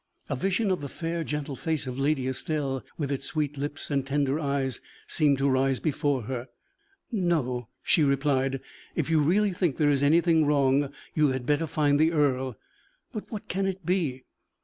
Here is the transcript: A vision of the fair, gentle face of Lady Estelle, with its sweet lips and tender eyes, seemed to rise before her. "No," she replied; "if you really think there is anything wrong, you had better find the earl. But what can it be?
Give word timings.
A 0.29 0.35
vision 0.35 0.71
of 0.71 0.81
the 0.81 0.89
fair, 0.89 1.23
gentle 1.23 1.55
face 1.55 1.85
of 1.85 1.99
Lady 1.99 2.27
Estelle, 2.27 2.83
with 2.97 3.11
its 3.11 3.27
sweet 3.27 3.55
lips 3.55 3.91
and 3.91 4.03
tender 4.03 4.39
eyes, 4.39 4.81
seemed 5.05 5.37
to 5.37 5.47
rise 5.47 5.79
before 5.79 6.23
her. 6.23 6.47
"No," 7.11 7.67
she 7.83 8.03
replied; 8.03 8.61
"if 8.95 9.11
you 9.11 9.21
really 9.21 9.53
think 9.53 9.77
there 9.77 9.91
is 9.91 10.01
anything 10.01 10.43
wrong, 10.47 10.89
you 11.13 11.27
had 11.27 11.45
better 11.45 11.67
find 11.67 11.99
the 11.99 12.13
earl. 12.13 12.57
But 13.13 13.29
what 13.31 13.47
can 13.47 13.67
it 13.67 13.85
be? 13.85 14.23